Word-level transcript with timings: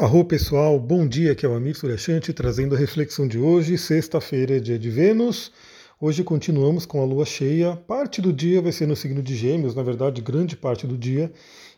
Arro 0.00 0.24
pessoal, 0.24 0.78
bom 0.78 1.04
dia, 1.08 1.32
aqui 1.32 1.44
é 1.44 1.48
o 1.48 1.54
Amir 1.56 1.76
Suryashanti 1.76 2.32
trazendo 2.32 2.76
a 2.76 2.78
reflexão 2.78 3.26
de 3.26 3.36
hoje, 3.36 3.76
sexta-feira, 3.76 4.60
dia 4.60 4.78
de 4.78 4.88
Vênus. 4.88 5.50
Hoje 6.00 6.22
continuamos 6.22 6.86
com 6.86 7.02
a 7.02 7.04
lua 7.04 7.24
cheia, 7.24 7.74
parte 7.74 8.22
do 8.22 8.32
dia 8.32 8.62
vai 8.62 8.70
ser 8.70 8.86
no 8.86 8.94
signo 8.94 9.20
de 9.20 9.34
Gêmeos, 9.34 9.74
na 9.74 9.82
verdade, 9.82 10.20
grande 10.20 10.56
parte 10.56 10.86
do 10.86 10.96
dia, 10.96 11.32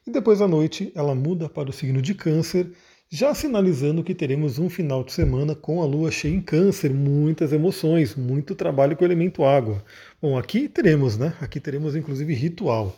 e 0.07 0.11
depois 0.11 0.43
à 0.43 0.47
noite 0.47 0.93
ela 0.95 1.15
muda 1.15 1.49
para 1.49 1.71
o 1.71 1.73
signo 1.73 2.03
de 2.03 2.13
Câncer, 2.13 2.71
já 3.09 3.35
sinalizando 3.35 4.05
que 4.05 4.15
teremos 4.15 4.59
um 4.59 4.69
final 4.69 5.03
de 5.03 5.15
semana 5.15 5.55
com 5.55 5.81
a 5.81 5.87
lua 5.87 6.11
cheia 6.11 6.35
em 6.35 6.43
Câncer, 6.43 6.93
muitas 6.93 7.55
emoções, 7.55 8.15
muito 8.15 8.55
trabalho 8.55 8.99
com 8.99 9.03
o 9.03 9.07
elemento 9.07 9.45
água. 9.45 9.83
Bom, 10.21 10.37
aqui 10.37 10.69
teremos, 10.69 11.17
né? 11.17 11.33
Aqui 11.41 11.59
teremos 11.59 11.97
inclusive 11.97 12.35
ritual. 12.35 12.95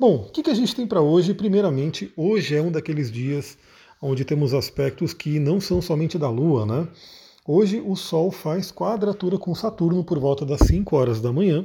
Bom, 0.00 0.14
o 0.14 0.32
que, 0.32 0.42
que 0.42 0.50
a 0.50 0.54
gente 0.54 0.74
tem 0.74 0.86
para 0.86 1.02
hoje? 1.02 1.34
Primeiramente, 1.34 2.10
hoje 2.16 2.56
é 2.56 2.62
um 2.62 2.72
daqueles 2.72 3.12
dias 3.12 3.58
onde 4.00 4.24
temos 4.24 4.54
aspectos 4.54 5.12
que 5.12 5.38
não 5.38 5.60
são 5.60 5.80
somente 5.80 6.18
da 6.18 6.28
Lua, 6.28 6.66
né? 6.66 6.88
Hoje 7.46 7.80
o 7.84 7.94
Sol 7.94 8.30
faz 8.30 8.72
quadratura 8.72 9.38
com 9.38 9.54
Saturno 9.54 10.02
por 10.04 10.18
volta 10.18 10.44
das 10.44 10.60
5 10.66 10.96
horas 10.96 11.20
da 11.20 11.32
manhã. 11.32 11.64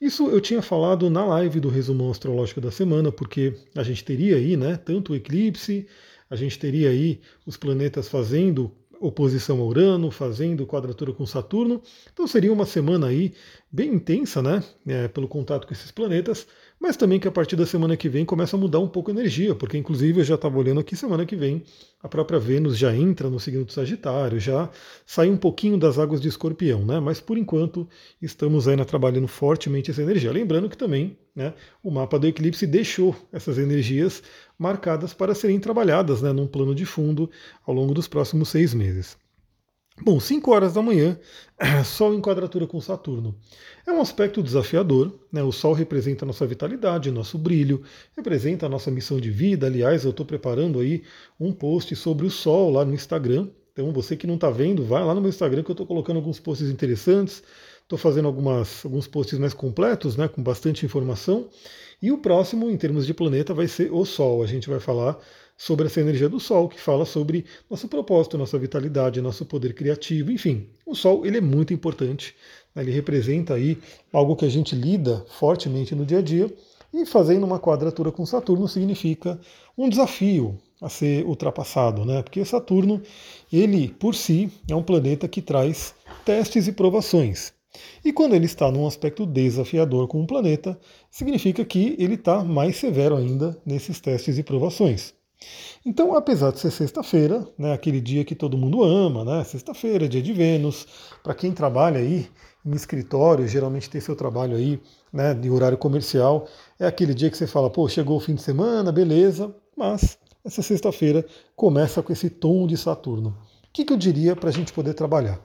Isso 0.00 0.28
eu 0.28 0.40
tinha 0.40 0.60
falado 0.60 1.08
na 1.08 1.24
live 1.24 1.60
do 1.60 1.68
resumão 1.68 2.10
astrológico 2.10 2.60
da 2.60 2.70
semana, 2.70 3.12
porque 3.12 3.54
a 3.76 3.82
gente 3.82 4.04
teria 4.04 4.36
aí, 4.36 4.56
né, 4.56 4.76
tanto 4.76 5.12
o 5.12 5.16
eclipse, 5.16 5.86
a 6.28 6.36
gente 6.36 6.58
teria 6.58 6.90
aí 6.90 7.20
os 7.46 7.56
planetas 7.56 8.08
fazendo 8.08 8.72
oposição 9.00 9.60
a 9.60 9.64
Urano, 9.64 10.10
fazendo 10.10 10.66
quadratura 10.66 11.12
com 11.12 11.24
Saturno. 11.24 11.80
Então 12.12 12.26
seria 12.26 12.52
uma 12.52 12.66
semana 12.66 13.06
aí 13.06 13.32
bem 13.70 13.94
intensa, 13.94 14.42
né, 14.42 14.64
é, 14.86 15.08
pelo 15.08 15.28
contato 15.28 15.66
com 15.66 15.72
esses 15.72 15.90
planetas 15.90 16.46
mas 16.84 16.98
também 16.98 17.18
que 17.18 17.26
a 17.26 17.32
partir 17.32 17.56
da 17.56 17.64
semana 17.64 17.96
que 17.96 18.10
vem 18.10 18.26
começa 18.26 18.56
a 18.56 18.60
mudar 18.60 18.78
um 18.78 18.86
pouco 18.86 19.10
a 19.10 19.14
energia, 19.14 19.54
porque 19.54 19.78
inclusive 19.78 20.20
eu 20.20 20.24
já 20.24 20.34
estava 20.34 20.58
olhando 20.58 20.80
aqui 20.80 20.94
semana 20.94 21.24
que 21.24 21.34
vem, 21.34 21.62
a 22.02 22.06
própria 22.06 22.38
Vênus 22.38 22.76
já 22.76 22.94
entra 22.94 23.30
no 23.30 23.40
signo 23.40 23.64
do 23.64 23.72
Sagitário, 23.72 24.38
já 24.38 24.68
sai 25.06 25.30
um 25.30 25.36
pouquinho 25.38 25.78
das 25.78 25.98
águas 25.98 26.20
de 26.20 26.28
escorpião, 26.28 26.84
né? 26.84 27.00
Mas 27.00 27.22
por 27.22 27.38
enquanto 27.38 27.88
estamos 28.20 28.68
ainda 28.68 28.84
trabalhando 28.84 29.26
fortemente 29.26 29.90
essa 29.90 30.02
energia. 30.02 30.30
Lembrando 30.30 30.68
que 30.68 30.76
também 30.76 31.16
né, 31.34 31.54
o 31.82 31.90
mapa 31.90 32.18
do 32.18 32.26
eclipse 32.26 32.66
deixou 32.66 33.16
essas 33.32 33.56
energias 33.56 34.22
marcadas 34.58 35.14
para 35.14 35.34
serem 35.34 35.58
trabalhadas 35.58 36.20
né, 36.20 36.34
num 36.34 36.46
plano 36.46 36.74
de 36.74 36.84
fundo 36.84 37.30
ao 37.66 37.74
longo 37.74 37.94
dos 37.94 38.06
próximos 38.06 38.50
seis 38.50 38.74
meses. 38.74 39.16
Bom, 40.02 40.18
5 40.18 40.50
horas 40.50 40.74
da 40.74 40.82
manhã, 40.82 41.16
Sol 41.84 42.14
em 42.14 42.20
quadratura 42.20 42.66
com 42.66 42.80
Saturno. 42.80 43.34
É 43.86 43.92
um 43.92 44.00
aspecto 44.00 44.42
desafiador, 44.42 45.14
né? 45.30 45.40
o 45.42 45.52
Sol 45.52 45.72
representa 45.72 46.24
a 46.24 46.26
nossa 46.26 46.44
vitalidade, 46.44 47.12
nosso 47.12 47.38
brilho, 47.38 47.80
representa 48.16 48.66
a 48.66 48.68
nossa 48.68 48.90
missão 48.90 49.20
de 49.20 49.30
vida. 49.30 49.68
Aliás, 49.68 50.04
eu 50.04 50.10
estou 50.10 50.26
preparando 50.26 50.80
aí 50.80 51.04
um 51.38 51.52
post 51.52 51.94
sobre 51.94 52.26
o 52.26 52.30
Sol 52.30 52.72
lá 52.72 52.84
no 52.84 52.92
Instagram. 52.92 53.48
Então, 53.72 53.92
você 53.92 54.16
que 54.16 54.26
não 54.26 54.34
está 54.34 54.50
vendo, 54.50 54.84
vai 54.84 55.04
lá 55.04 55.14
no 55.14 55.20
meu 55.20 55.30
Instagram 55.30 55.62
que 55.62 55.70
eu 55.70 55.74
estou 55.74 55.86
colocando 55.86 56.16
alguns 56.16 56.40
posts 56.40 56.68
interessantes. 56.68 57.42
Estou 57.82 57.98
fazendo 57.98 58.26
algumas, 58.26 58.84
alguns 58.84 59.06
posts 59.06 59.38
mais 59.38 59.54
completos, 59.54 60.16
né, 60.16 60.26
com 60.26 60.42
bastante 60.42 60.84
informação. 60.84 61.48
E 62.02 62.10
o 62.10 62.18
próximo, 62.18 62.68
em 62.68 62.76
termos 62.76 63.06
de 63.06 63.14
planeta, 63.14 63.54
vai 63.54 63.68
ser 63.68 63.92
o 63.92 64.04
Sol. 64.04 64.42
A 64.42 64.46
gente 64.46 64.68
vai 64.68 64.80
falar 64.80 65.18
sobre 65.56 65.86
essa 65.86 66.00
energia 66.00 66.28
do 66.28 66.40
Sol, 66.40 66.68
que 66.68 66.80
fala 66.80 67.04
sobre 67.04 67.44
nosso 67.70 67.88
propósito, 67.88 68.36
nossa 68.36 68.58
vitalidade, 68.58 69.20
nosso 69.20 69.44
poder 69.44 69.74
criativo, 69.74 70.30
enfim. 70.30 70.68
O 70.84 70.94
Sol 70.94 71.24
ele 71.24 71.38
é 71.38 71.40
muito 71.40 71.72
importante, 71.72 72.34
né? 72.74 72.82
ele 72.82 72.90
representa 72.90 73.54
aí 73.54 73.78
algo 74.12 74.36
que 74.36 74.44
a 74.44 74.48
gente 74.48 74.74
lida 74.74 75.24
fortemente 75.38 75.94
no 75.94 76.04
dia 76.04 76.18
a 76.18 76.22
dia, 76.22 76.52
e 76.92 77.04
fazendo 77.04 77.44
uma 77.44 77.58
quadratura 77.58 78.12
com 78.12 78.24
Saturno 78.24 78.68
significa 78.68 79.40
um 79.76 79.88
desafio 79.88 80.56
a 80.80 80.88
ser 80.88 81.24
ultrapassado, 81.26 82.04
né? 82.04 82.22
Porque 82.22 82.44
Saturno, 82.44 83.02
ele 83.52 83.88
por 83.88 84.14
si 84.14 84.48
é 84.70 84.76
um 84.76 84.82
planeta 84.82 85.26
que 85.26 85.42
traz 85.42 85.92
testes 86.24 86.68
e 86.68 86.72
provações. 86.72 87.52
E 88.04 88.12
quando 88.12 88.34
ele 88.34 88.46
está 88.46 88.70
num 88.70 88.86
aspecto 88.86 89.26
desafiador 89.26 90.06
com 90.06 90.22
o 90.22 90.26
planeta, 90.26 90.78
significa 91.10 91.64
que 91.64 91.96
ele 91.98 92.14
está 92.14 92.44
mais 92.44 92.76
severo 92.76 93.16
ainda 93.16 93.60
nesses 93.66 93.98
testes 94.00 94.38
e 94.38 94.44
provações. 94.44 95.12
Então, 95.84 96.14
apesar 96.16 96.50
de 96.50 96.60
ser 96.60 96.70
sexta-feira, 96.70 97.46
né, 97.58 97.72
aquele 97.72 98.00
dia 98.00 98.24
que 98.24 98.34
todo 98.34 98.56
mundo 98.56 98.82
ama, 98.82 99.24
né, 99.24 99.44
sexta-feira, 99.44 100.08
dia 100.08 100.22
de 100.22 100.32
Vênus, 100.32 100.86
para 101.22 101.34
quem 101.34 101.52
trabalha 101.52 101.98
aí 101.98 102.28
em 102.64 102.74
escritório, 102.74 103.46
geralmente 103.46 103.90
tem 103.90 104.00
seu 104.00 104.16
trabalho 104.16 104.56
aí 104.56 104.80
né, 105.12 105.34
de 105.34 105.50
horário 105.50 105.76
comercial, 105.76 106.46
é 106.80 106.86
aquele 106.86 107.12
dia 107.12 107.30
que 107.30 107.36
você 107.36 107.46
fala, 107.46 107.68
pô, 107.68 107.86
chegou 107.88 108.16
o 108.16 108.20
fim 108.20 108.34
de 108.34 108.42
semana, 108.42 108.90
beleza, 108.90 109.54
mas 109.76 110.16
essa 110.42 110.62
sexta-feira 110.62 111.24
começa 111.54 112.02
com 112.02 112.12
esse 112.12 112.30
tom 112.30 112.66
de 112.66 112.76
Saturno. 112.76 113.30
O 113.30 113.72
que, 113.72 113.84
que 113.84 113.92
eu 113.92 113.96
diria 113.96 114.34
para 114.34 114.48
a 114.48 114.52
gente 114.52 114.72
poder 114.72 114.94
trabalhar? 114.94 115.38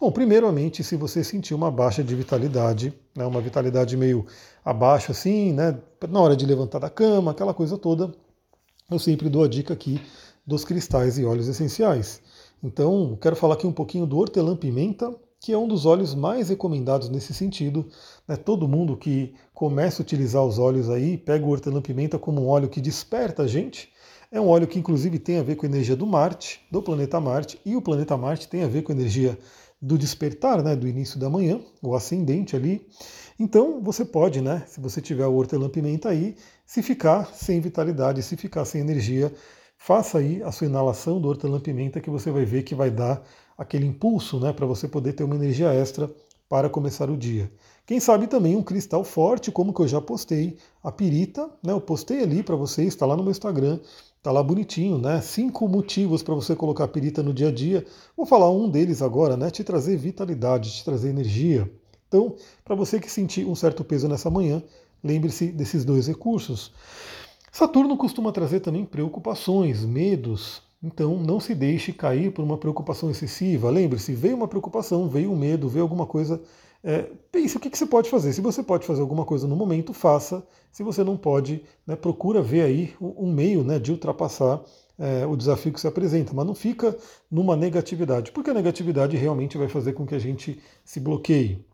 Bom, 0.00 0.10
primeiramente, 0.10 0.82
se 0.82 0.96
você 0.96 1.22
sentir 1.22 1.54
uma 1.54 1.70
baixa 1.70 2.02
de 2.02 2.14
vitalidade, 2.14 2.92
né, 3.16 3.24
uma 3.24 3.40
vitalidade 3.40 3.96
meio 3.96 4.26
abaixo 4.64 5.12
assim, 5.12 5.52
né, 5.52 5.78
na 6.08 6.20
hora 6.20 6.36
de 6.36 6.44
levantar 6.44 6.80
da 6.80 6.90
cama, 6.90 7.30
aquela 7.30 7.54
coisa 7.54 7.78
toda, 7.78 8.12
eu 8.90 8.98
sempre 8.98 9.28
dou 9.28 9.44
a 9.44 9.48
dica 9.48 9.72
aqui 9.72 10.00
dos 10.46 10.64
cristais 10.64 11.18
e 11.18 11.24
óleos 11.24 11.48
essenciais. 11.48 12.20
Então, 12.62 13.16
quero 13.20 13.36
falar 13.36 13.54
aqui 13.54 13.66
um 13.66 13.72
pouquinho 13.72 14.06
do 14.06 14.18
hortelã-pimenta, 14.18 15.14
que 15.40 15.52
é 15.52 15.58
um 15.58 15.68
dos 15.68 15.84
óleos 15.84 16.14
mais 16.14 16.48
recomendados 16.48 17.08
nesse 17.08 17.34
sentido. 17.34 17.86
Né? 18.26 18.36
Todo 18.36 18.68
mundo 18.68 18.96
que 18.96 19.34
começa 19.52 20.00
a 20.00 20.04
utilizar 20.04 20.44
os 20.44 20.58
óleos 20.58 20.88
aí, 20.88 21.16
pega 21.16 21.44
o 21.44 21.50
hortelã-pimenta 21.50 22.18
como 22.18 22.42
um 22.42 22.48
óleo 22.48 22.68
que 22.68 22.80
desperta 22.80 23.42
a 23.42 23.46
gente. 23.46 23.90
É 24.30 24.40
um 24.40 24.48
óleo 24.48 24.66
que 24.66 24.78
inclusive 24.78 25.18
tem 25.18 25.38
a 25.38 25.42
ver 25.42 25.56
com 25.56 25.66
a 25.66 25.68
energia 25.68 25.94
do 25.94 26.06
Marte, 26.06 26.60
do 26.70 26.82
planeta 26.82 27.20
Marte, 27.20 27.60
e 27.64 27.76
o 27.76 27.82
planeta 27.82 28.16
Marte 28.16 28.48
tem 28.48 28.64
a 28.64 28.68
ver 28.68 28.82
com 28.82 28.92
a 28.92 28.94
energia 28.94 29.38
do 29.80 29.98
despertar, 29.98 30.62
né, 30.62 30.74
do 30.74 30.88
início 30.88 31.18
da 31.18 31.28
manhã, 31.28 31.60
o 31.82 31.94
ascendente 31.94 32.56
ali. 32.56 32.86
Então 33.38 33.82
você 33.82 34.04
pode, 34.04 34.40
né, 34.40 34.64
se 34.66 34.80
você 34.80 35.00
tiver 35.00 35.26
o 35.26 35.34
hortelã-pimenta 35.34 36.08
aí, 36.08 36.36
se 36.64 36.82
ficar 36.82 37.26
sem 37.34 37.60
vitalidade, 37.60 38.22
se 38.22 38.36
ficar 38.36 38.64
sem 38.64 38.80
energia, 38.80 39.32
faça 39.76 40.18
aí 40.18 40.42
a 40.42 40.50
sua 40.50 40.66
inalação 40.66 41.20
do 41.20 41.28
hortelã-pimenta 41.28 42.00
que 42.00 42.10
você 42.10 42.30
vai 42.30 42.44
ver 42.44 42.62
que 42.62 42.74
vai 42.74 42.90
dar 42.90 43.22
aquele 43.58 43.86
impulso, 43.86 44.40
né, 44.40 44.52
para 44.52 44.66
você 44.66 44.88
poder 44.88 45.12
ter 45.12 45.24
uma 45.24 45.36
energia 45.36 45.72
extra 45.72 46.10
para 46.54 46.70
começar 46.70 47.10
o 47.10 47.16
dia. 47.16 47.50
Quem 47.84 47.98
sabe 47.98 48.28
também 48.28 48.54
um 48.54 48.62
cristal 48.62 49.02
forte, 49.02 49.50
como 49.50 49.74
que 49.74 49.80
eu 49.80 49.88
já 49.88 50.00
postei, 50.00 50.56
a 50.84 50.92
pirita, 50.92 51.50
né? 51.60 51.72
Eu 51.72 51.80
postei 51.80 52.22
ali 52.22 52.44
para 52.44 52.54
vocês, 52.54 52.86
está 52.90 53.04
lá 53.04 53.16
no 53.16 53.24
meu 53.24 53.32
Instagram, 53.32 53.80
está 54.18 54.30
lá 54.30 54.40
bonitinho, 54.40 54.96
né? 54.96 55.20
Cinco 55.20 55.66
motivos 55.66 56.22
para 56.22 56.32
você 56.32 56.54
colocar 56.54 56.84
a 56.84 56.88
pirita 56.88 57.24
no 57.24 57.34
dia 57.34 57.48
a 57.48 57.50
dia. 57.50 57.84
Vou 58.16 58.24
falar 58.24 58.52
um 58.52 58.70
deles 58.70 59.02
agora, 59.02 59.36
né? 59.36 59.50
Te 59.50 59.64
trazer 59.64 59.96
vitalidade, 59.96 60.70
te 60.70 60.84
trazer 60.84 61.08
energia. 61.08 61.68
Então, 62.06 62.36
para 62.64 62.76
você 62.76 63.00
que 63.00 63.10
sentir 63.10 63.44
um 63.44 63.56
certo 63.56 63.82
peso 63.82 64.06
nessa 64.06 64.30
manhã, 64.30 64.62
lembre-se 65.02 65.48
desses 65.48 65.84
dois 65.84 66.06
recursos. 66.06 66.70
Saturno 67.50 67.96
costuma 67.96 68.30
trazer 68.30 68.60
também 68.60 68.84
preocupações, 68.84 69.84
medos. 69.84 70.62
Então, 70.84 71.16
não 71.18 71.40
se 71.40 71.54
deixe 71.54 71.94
cair 71.94 72.30
por 72.30 72.44
uma 72.44 72.58
preocupação 72.58 73.10
excessiva. 73.10 73.70
Lembre-se, 73.70 74.12
veio 74.12 74.36
uma 74.36 74.46
preocupação, 74.46 75.08
veio 75.08 75.32
um 75.32 75.36
medo, 75.36 75.66
veio 75.66 75.82
alguma 75.82 76.04
coisa. 76.04 76.42
É, 76.82 77.10
pense 77.32 77.56
o 77.56 77.60
que, 77.60 77.70
que, 77.70 77.78
você 77.78 77.86
pode 77.86 78.10
fazer. 78.10 78.34
Se 78.34 78.42
você 78.42 78.62
pode 78.62 78.86
fazer 78.86 79.00
alguma 79.00 79.24
coisa 79.24 79.48
no 79.48 79.56
momento, 79.56 79.94
faça. 79.94 80.46
Se 80.70 80.82
você 80.82 81.02
não 81.02 81.16
pode, 81.16 81.64
né, 81.86 81.96
procura 81.96 82.42
ver 82.42 82.60
aí 82.60 82.94
um 83.00 83.32
meio 83.32 83.64
né, 83.64 83.78
de 83.78 83.92
ultrapassar 83.92 84.62
é, 84.98 85.24
o 85.26 85.34
desafio 85.34 85.72
que 85.72 85.80
se 85.80 85.86
apresenta, 85.86 86.34
mas 86.34 86.46
não 86.46 86.54
fica 86.54 86.94
numa 87.30 87.56
negatividade, 87.56 88.30
porque 88.30 88.50
a 88.50 88.54
negatividade 88.54 89.16
realmente 89.16 89.56
vai 89.56 89.68
fazer 89.68 89.94
com 89.94 90.06
que 90.06 90.14
a 90.14 90.18
gente 90.18 90.60
se 90.84 91.00
bloqueie. 91.00 91.64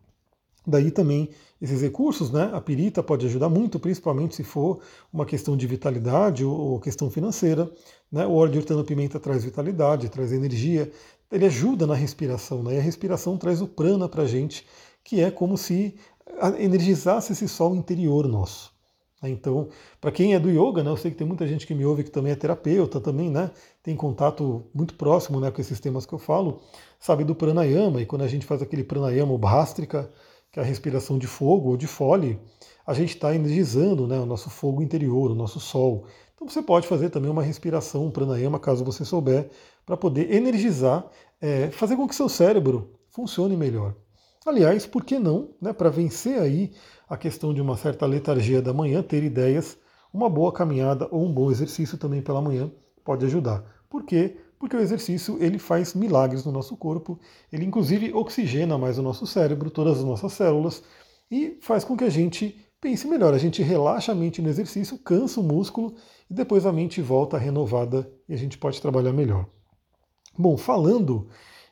Daí 0.64 0.92
também 0.92 1.30
esses 1.60 1.82
recursos, 1.82 2.30
né? 2.30 2.50
A 2.54 2.60
pirita 2.60 3.02
pode 3.02 3.26
ajudar 3.26 3.48
muito, 3.48 3.78
principalmente 3.78 4.34
se 4.34 4.42
for 4.42 4.80
uma 5.12 5.26
questão 5.26 5.56
de 5.56 5.66
vitalidade 5.66 6.44
ou, 6.44 6.80
questão 6.80 7.10
financeira. 7.10 7.70
Né? 8.10 8.26
O 8.26 8.32
óleo 8.32 8.52
de 8.52 8.58
hortelã-pimenta 8.58 9.20
traz 9.20 9.44
vitalidade, 9.44 10.08
traz 10.08 10.32
energia, 10.32 10.90
ele 11.30 11.44
ajuda 11.44 11.86
na 11.86 11.94
respiração, 11.94 12.62
né? 12.62 12.76
E 12.76 12.78
a 12.78 12.82
respiração 12.82 13.36
traz 13.36 13.60
o 13.60 13.68
prana 13.68 14.08
para 14.08 14.22
a 14.22 14.26
gente, 14.26 14.66
que 15.04 15.20
é 15.20 15.30
como 15.30 15.56
se 15.56 15.94
energizasse 16.58 17.32
esse 17.32 17.46
sol 17.48 17.74
interior 17.74 18.26
nosso. 18.26 18.72
Né? 19.22 19.30
Então, 19.30 19.68
para 20.00 20.10
quem 20.10 20.34
é 20.34 20.40
do 20.40 20.48
yoga, 20.48 20.82
né, 20.82 20.90
eu 20.90 20.96
sei 20.96 21.10
que 21.10 21.16
tem 21.16 21.26
muita 21.26 21.46
gente 21.46 21.66
que 21.66 21.74
me 21.74 21.84
ouve 21.84 22.04
que 22.04 22.10
também 22.10 22.32
é 22.32 22.36
terapeuta, 22.36 23.00
também 23.00 23.30
né, 23.30 23.50
tem 23.82 23.94
contato 23.94 24.64
muito 24.74 24.94
próximo 24.94 25.40
né, 25.40 25.50
com 25.50 25.60
esses 25.60 25.78
temas 25.78 26.06
que 26.06 26.12
eu 26.12 26.18
falo, 26.18 26.60
sabe 26.98 27.24
do 27.24 27.34
pranayama, 27.34 28.00
e 28.00 28.06
quando 28.06 28.22
a 28.22 28.28
gente 28.28 28.46
faz 28.46 28.62
aquele 28.62 28.84
pranayama, 28.84 29.32
o 29.32 29.38
bhastrika, 29.38 30.10
que 30.52 30.58
é 30.58 30.62
a 30.62 30.66
respiração 30.66 31.18
de 31.18 31.26
fogo 31.26 31.70
ou 31.70 31.76
de 31.76 31.86
fole, 31.86 32.40
a 32.86 32.94
gente 32.94 33.14
está 33.14 33.34
energizando 33.34 34.06
né, 34.06 34.18
o 34.18 34.26
nosso 34.26 34.50
fogo 34.50 34.82
interior, 34.82 35.30
o 35.30 35.34
nosso 35.34 35.60
sol. 35.60 36.06
Então 36.34 36.48
você 36.48 36.62
pode 36.62 36.86
fazer 36.86 37.10
também 37.10 37.30
uma 37.30 37.42
respiração, 37.42 38.06
um 38.06 38.10
pranayama, 38.10 38.58
caso 38.58 38.84
você 38.84 39.04
souber, 39.04 39.50
para 39.86 39.96
poder 39.96 40.32
energizar, 40.32 41.06
é, 41.40 41.70
fazer 41.70 41.96
com 41.96 42.08
que 42.08 42.14
seu 42.14 42.28
cérebro 42.28 42.98
funcione 43.10 43.56
melhor. 43.56 43.94
Aliás, 44.46 44.86
por 44.86 45.04
que 45.04 45.18
não, 45.18 45.54
né, 45.60 45.72
para 45.72 45.90
vencer 45.90 46.40
aí 46.40 46.72
a 47.08 47.16
questão 47.16 47.52
de 47.52 47.60
uma 47.60 47.76
certa 47.76 48.06
letargia 48.06 48.62
da 48.62 48.72
manhã, 48.72 49.02
ter 49.02 49.22
ideias, 49.22 49.76
uma 50.12 50.28
boa 50.28 50.52
caminhada 50.52 51.06
ou 51.10 51.26
um 51.26 51.32
bom 51.32 51.50
exercício 51.50 51.98
também 51.98 52.22
pela 52.22 52.40
manhã 52.40 52.70
pode 53.04 53.24
ajudar. 53.26 53.64
Por 53.88 54.04
quê? 54.04 54.36
Porque 54.60 54.76
o 54.76 54.80
exercício 54.80 55.38
ele 55.42 55.58
faz 55.58 55.94
milagres 55.94 56.44
no 56.44 56.52
nosso 56.52 56.76
corpo, 56.76 57.18
ele 57.50 57.64
inclusive 57.64 58.12
oxigena 58.12 58.76
mais 58.76 58.98
o 58.98 59.02
nosso 59.02 59.26
cérebro, 59.26 59.70
todas 59.70 59.98
as 59.98 60.04
nossas 60.04 60.34
células, 60.34 60.82
e 61.30 61.56
faz 61.62 61.82
com 61.82 61.96
que 61.96 62.04
a 62.04 62.10
gente 62.10 62.54
pense 62.78 63.08
melhor. 63.08 63.32
A 63.32 63.38
gente 63.38 63.62
relaxa 63.62 64.12
a 64.12 64.14
mente 64.14 64.42
no 64.42 64.50
exercício, 64.50 64.98
cansa 64.98 65.40
o 65.40 65.42
músculo 65.42 65.94
e 66.28 66.34
depois 66.34 66.66
a 66.66 66.72
mente 66.72 67.00
volta 67.00 67.38
renovada 67.38 68.12
e 68.28 68.34
a 68.34 68.36
gente 68.36 68.58
pode 68.58 68.82
trabalhar 68.82 69.14
melhor. 69.14 69.46
Bom, 70.38 70.58
falando 70.58 71.28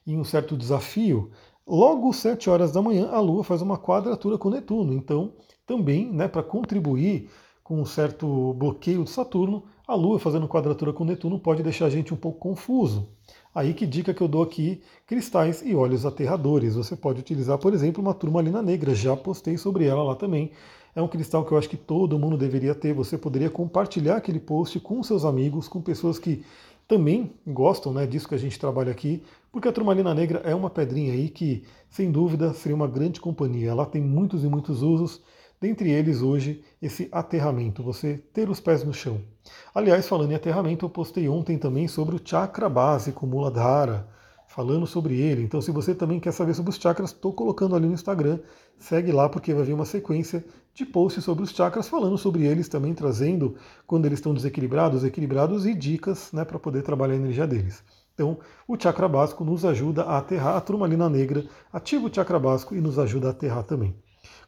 em 0.06 0.17
um 0.17 0.25
certo 0.25 0.56
desafio, 0.56 1.31
logo 1.67 2.08
às 2.08 2.17
7 2.17 2.49
horas 2.49 2.73
da 2.73 2.81
manhã 2.81 3.11
a 3.11 3.20
Lua 3.20 3.44
faz 3.44 3.61
uma 3.61 3.76
quadratura 3.76 4.38
com 4.38 4.49
Netuno. 4.49 4.94
Então, 4.94 5.35
também, 5.67 6.11
né, 6.11 6.26
para 6.26 6.43
contribuir 6.43 7.29
com 7.62 7.82
um 7.82 7.85
certo 7.85 8.55
bloqueio 8.55 9.05
de 9.05 9.11
Saturno, 9.11 9.64
a 9.88 9.94
Lua 9.94 10.19
fazendo 10.19 10.46
quadratura 10.46 10.93
com 10.93 11.02
Netuno 11.02 11.38
pode 11.38 11.62
deixar 11.62 11.87
a 11.87 11.90
gente 11.90 12.12
um 12.12 12.17
pouco 12.17 12.38
confuso. 12.38 13.08
Aí 13.55 13.73
que 13.73 13.87
dica 13.87 14.12
que 14.12 14.20
eu 14.20 14.29
dou 14.29 14.43
aqui, 14.43 14.82
cristais 15.06 15.62
e 15.64 15.75
óleos 15.75 16.05
aterradores. 16.05 16.75
Você 16.75 16.94
pode 16.94 17.20
utilizar, 17.20 17.56
por 17.56 17.73
exemplo, 17.73 18.02
uma 18.02 18.12
turmalina 18.12 18.61
negra, 18.61 18.94
já 18.94 19.17
postei 19.17 19.56
sobre 19.56 19.87
ela 19.87 20.02
lá 20.02 20.14
também. 20.14 20.52
É 20.94 21.00
um 21.00 21.08
cristal 21.08 21.43
que 21.43 21.52
eu 21.52 21.58
acho 21.58 21.70
que 21.70 21.76
todo 21.79 22.19
mundo 22.19 22.37
deveria 22.37 22.75
ter. 22.75 22.93
Você 22.93 23.17
poderia 23.17 23.49
compartilhar 23.49 24.17
aquele 24.17 24.38
post 24.38 24.79
com 24.79 25.02
seus 25.02 25.25
amigos, 25.25 25.69
com 25.69 25.81
pessoas 25.81 26.19
que 26.19 26.44
também 26.87 27.32
gostam 27.46 27.90
né, 27.93 28.06
disso 28.06 28.29
que 28.29 28.35
a 28.35 28.38
gente 28.38 28.58
trabalha 28.58 28.93
aqui, 28.93 29.23
porque 29.50 29.69
a 29.69 29.73
turmalina 29.73 30.14
negra 30.14 30.40
é 30.44 30.55
uma 30.55 30.69
pedrinha 30.69 31.14
aí 31.14 31.31
que, 31.31 31.64
sem 31.88 32.11
dúvida, 32.11 32.52
seria 32.52 32.76
uma 32.76 32.87
grande 32.87 33.23
companhia. 33.23 33.70
Ela 33.70 33.87
tem 33.87 34.02
muitos 34.02 34.44
e 34.44 34.49
muitos 34.49 34.82
usos, 34.82 35.23
dentre 35.60 35.90
eles 35.90 36.22
hoje 36.22 36.62
esse 36.81 37.08
aterramento, 37.10 37.82
você 37.82 38.19
ter 38.32 38.49
os 38.49 38.60
pés 38.60 38.84
no 38.84 38.93
chão. 38.93 39.20
Aliás, 39.75 40.06
falando 40.08 40.32
em 40.32 40.34
aterramento, 40.34 40.84
eu 40.84 40.90
postei 40.90 41.28
ontem 41.28 41.58
também 41.58 41.88
sobre 41.88 42.16
o 42.16 42.20
chakra 42.22 42.69
básico 42.69 43.26
Muladhara, 43.26 44.08
falando 44.46 44.87
sobre 44.87 45.20
ele. 45.20 45.43
Então, 45.43 45.60
se 45.60 45.70
você 45.70 45.94
também 45.94 46.19
quer 46.19 46.32
saber 46.32 46.55
sobre 46.55 46.70
os 46.70 46.76
chakras, 46.76 47.10
estou 47.10 47.32
colocando 47.32 47.76
ali 47.76 47.87
no 47.87 47.94
Instagram. 47.94 48.40
Segue 48.78 49.12
lá 49.12 49.28
porque 49.28 49.55
vai 49.55 49.64
vir 49.64 49.72
uma 49.72 49.84
sequência 49.84 50.44
de 50.75 50.87
posts 50.87 51.25
sobre 51.25 51.44
os 51.44 51.50
chakras, 51.50 51.88
falando 51.88 52.16
sobre 52.16 52.44
eles 52.44 52.69
também, 52.69 52.94
trazendo 52.94 53.56
quando 53.87 54.06
eles 54.06 54.19
estão 54.19 54.34
desequilibrados, 54.34 55.04
equilibrados 55.04 55.66
e 55.66 55.75
dicas 55.75 56.32
né, 56.32 56.44
para 56.44 56.58
poder 56.58 56.82
trabalhar 56.82 57.14
a 57.14 57.19
energia 57.19 57.46
deles. 57.46 57.82
Então, 58.14 58.38
o 58.66 58.76
chakra 58.76 59.08
básico 59.08 59.44
nos 59.44 59.64
ajuda 59.64 60.02
a 60.02 60.19
aterrar, 60.19 60.56
a 60.56 60.61
turmalina 60.61 61.08
negra 61.08 61.46
ativa 61.72 62.06
o 62.06 62.12
chakra 62.12 62.38
básico 62.38 62.75
e 62.75 62.81
nos 62.81 62.99
ajuda 62.99 63.28
a 63.28 63.31
aterrar 63.31 63.62
também. 63.62 63.94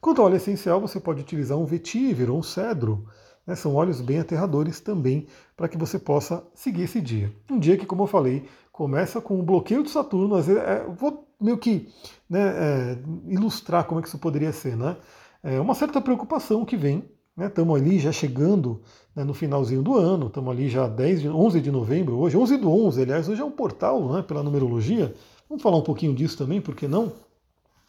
Quanto 0.00 0.20
ao 0.20 0.26
óleo 0.26 0.36
essencial, 0.36 0.80
você 0.80 0.98
pode 0.98 1.20
utilizar 1.20 1.58
um 1.58 1.66
vetiver 1.66 2.30
ou 2.30 2.38
um 2.38 2.42
cedro. 2.42 3.06
Né, 3.46 3.54
são 3.54 3.74
óleos 3.74 4.00
bem 4.00 4.18
aterradores 4.18 4.80
também 4.80 5.26
para 5.56 5.68
que 5.68 5.76
você 5.76 5.98
possa 5.98 6.42
seguir 6.54 6.82
esse 6.82 7.00
dia. 7.00 7.32
Um 7.50 7.58
dia 7.58 7.76
que, 7.76 7.86
como 7.86 8.04
eu 8.04 8.06
falei, 8.06 8.46
começa 8.72 9.20
com 9.20 9.38
o 9.38 9.42
bloqueio 9.42 9.82
de 9.82 9.90
Saturno. 9.90 10.38
É, 10.38 10.84
vou 10.88 11.26
meio 11.40 11.58
que 11.58 11.88
né, 12.28 12.40
é, 12.40 12.98
ilustrar 13.26 13.84
como 13.84 14.00
é 14.00 14.02
que 14.02 14.08
isso 14.08 14.18
poderia 14.18 14.52
ser. 14.52 14.76
Né? 14.76 14.96
É 15.42 15.60
uma 15.60 15.74
certa 15.74 16.00
preocupação 16.00 16.64
que 16.64 16.76
vem. 16.76 17.04
Estamos 17.38 17.80
né, 17.80 17.86
ali 17.86 17.98
já 17.98 18.12
chegando 18.12 18.82
né, 19.14 19.24
no 19.24 19.32
finalzinho 19.32 19.82
do 19.82 19.96
ano, 19.96 20.26
estamos 20.26 20.50
ali 20.50 20.68
já 20.68 20.86
10 20.86 21.22
de, 21.22 21.28
11 21.28 21.60
de 21.60 21.70
novembro, 21.70 22.18
hoje 22.18 22.36
11 22.36 22.56
do 22.58 22.70
11, 22.70 23.02
aliás, 23.02 23.28
hoje 23.28 23.40
é 23.40 23.44
um 23.44 23.50
portal 23.50 24.12
né, 24.12 24.22
pela 24.22 24.42
numerologia. 24.42 25.14
Vamos 25.48 25.62
falar 25.62 25.78
um 25.78 25.82
pouquinho 25.82 26.14
disso 26.14 26.36
também, 26.36 26.60
por 26.60 26.74
que 26.74 26.86
não? 26.86 27.12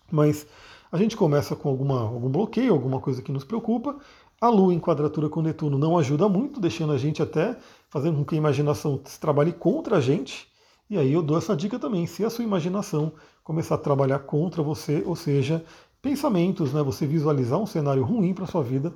Mas 0.10 0.48
a 0.92 0.98
gente 0.98 1.16
começa 1.16 1.56
com 1.56 1.70
alguma, 1.70 2.02
algum 2.02 2.30
bloqueio, 2.30 2.74
alguma 2.74 3.00
coisa 3.00 3.22
que 3.22 3.32
nos 3.32 3.44
preocupa. 3.44 3.96
A 4.42 4.50
Lua 4.50 4.74
em 4.74 4.80
quadratura 4.80 5.30
com 5.30 5.42
Netuno 5.42 5.78
não 5.78 5.98
ajuda 5.98 6.28
muito, 6.28 6.60
deixando 6.60 6.92
a 6.92 6.98
gente 6.98 7.22
até 7.22 7.58
fazendo 7.90 8.18
com 8.18 8.26
que 8.26 8.36
a 8.36 8.38
imaginação 8.38 9.00
trabalhe 9.20 9.54
contra 9.54 9.98
a 9.98 10.02
gente. 10.02 10.48
E 10.90 10.98
aí 10.98 11.14
eu 11.14 11.22
dou 11.22 11.38
essa 11.38 11.56
dica 11.56 11.80
também, 11.80 12.06
se 12.06 12.26
a 12.26 12.30
sua 12.30 12.44
imaginação 12.44 13.14
começar 13.44 13.76
a 13.76 13.78
trabalhar 13.78 14.20
contra 14.20 14.62
você, 14.62 15.02
ou 15.06 15.16
seja, 15.16 15.64
pensamentos, 16.02 16.74
né, 16.74 16.84
você 16.84 17.06
visualizar 17.06 17.60
um 17.60 17.66
cenário 17.66 18.04
ruim 18.04 18.34
para 18.34 18.46
sua 18.46 18.62
vida, 18.62 18.94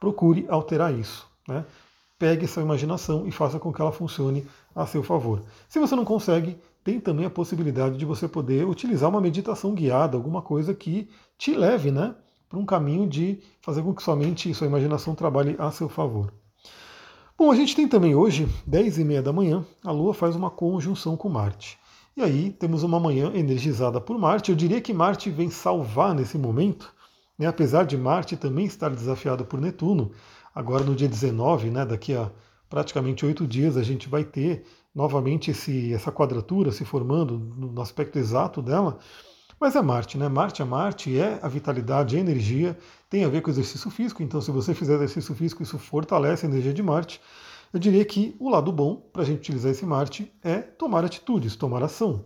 procure 0.00 0.46
alterar 0.48 0.92
isso. 0.92 1.26
Né? 1.46 1.64
Pegue 2.18 2.46
essa 2.46 2.60
imaginação 2.60 3.26
e 3.26 3.30
faça 3.30 3.58
com 3.60 3.72
que 3.72 3.80
ela 3.80 3.92
funcione 3.92 4.44
a 4.74 4.86
seu 4.86 5.02
favor. 5.04 5.42
Se 5.68 5.78
você 5.78 5.94
não 5.94 6.04
consegue, 6.04 6.58
tem 6.82 6.98
também 6.98 7.26
a 7.26 7.30
possibilidade 7.30 7.96
de 7.96 8.04
você 8.04 8.26
poder 8.26 8.66
utilizar 8.66 9.08
uma 9.08 9.20
meditação 9.20 9.74
guiada, 9.74 10.16
alguma 10.16 10.42
coisa 10.42 10.74
que 10.74 11.08
te 11.38 11.54
leve 11.54 11.92
né, 11.92 12.14
para 12.48 12.58
um 12.58 12.66
caminho 12.66 13.08
de 13.08 13.38
fazer 13.62 13.82
com 13.82 13.94
que 13.94 14.02
sua 14.02 14.16
mente 14.16 14.50
e 14.50 14.54
sua 14.54 14.66
imaginação 14.66 15.14
trabalhe 15.14 15.54
a 15.58 15.70
seu 15.70 15.88
favor. 15.88 16.32
Bom, 17.38 17.52
a 17.52 17.54
gente 17.54 17.76
tem 17.76 17.86
também 17.86 18.16
hoje, 18.16 18.48
10 18.66 18.98
e 18.98 19.04
meia 19.04 19.22
da 19.22 19.32
manhã, 19.32 19.64
a 19.84 19.92
Lua 19.92 20.12
faz 20.12 20.34
uma 20.34 20.50
conjunção 20.50 21.16
com 21.16 21.28
Marte. 21.28 21.78
E 22.16 22.20
aí 22.20 22.50
temos 22.50 22.82
uma 22.82 22.98
manhã 22.98 23.30
energizada 23.32 24.00
por 24.00 24.18
Marte. 24.18 24.50
Eu 24.50 24.56
diria 24.56 24.80
que 24.80 24.92
Marte 24.92 25.30
vem 25.30 25.48
salvar 25.48 26.12
nesse 26.16 26.36
momento, 26.36 26.92
né? 27.38 27.46
apesar 27.46 27.84
de 27.84 27.96
Marte 27.96 28.36
também 28.36 28.66
estar 28.66 28.90
desafiado 28.90 29.44
por 29.44 29.60
Netuno. 29.60 30.10
Agora 30.52 30.82
no 30.82 30.96
dia 30.96 31.08
19, 31.08 31.70
né, 31.70 31.86
daqui 31.86 32.16
a 32.16 32.28
praticamente 32.68 33.24
oito 33.24 33.46
dias, 33.46 33.76
a 33.76 33.84
gente 33.84 34.08
vai 34.08 34.24
ter 34.24 34.64
novamente 34.92 35.52
esse, 35.52 35.94
essa 35.94 36.10
quadratura 36.10 36.72
se 36.72 36.84
formando 36.84 37.38
no 37.38 37.80
aspecto 37.80 38.18
exato 38.18 38.60
dela. 38.60 38.98
Mas 39.60 39.74
é 39.74 39.82
Marte, 39.82 40.16
né? 40.16 40.28
Marte 40.28 40.62
é 40.62 40.64
Marte, 40.64 41.18
é 41.18 41.40
a 41.42 41.48
vitalidade, 41.48 42.14
é 42.14 42.18
a 42.18 42.22
energia, 42.22 42.78
tem 43.10 43.24
a 43.24 43.28
ver 43.28 43.42
com 43.42 43.50
exercício 43.50 43.90
físico, 43.90 44.22
então 44.22 44.40
se 44.40 44.52
você 44.52 44.72
fizer 44.72 44.94
exercício 44.94 45.34
físico, 45.34 45.64
isso 45.64 45.76
fortalece 45.78 46.46
a 46.46 46.48
energia 46.48 46.72
de 46.72 46.80
Marte. 46.80 47.20
Eu 47.72 47.80
diria 47.80 48.04
que 48.04 48.36
o 48.38 48.48
lado 48.48 48.70
bom 48.70 48.94
para 49.12 49.22
a 49.22 49.24
gente 49.24 49.38
utilizar 49.38 49.72
esse 49.72 49.84
Marte 49.84 50.32
é 50.44 50.58
tomar 50.58 51.04
atitudes, 51.04 51.56
tomar 51.56 51.82
ação. 51.82 52.24